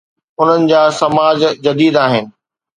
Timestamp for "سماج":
1.01-1.39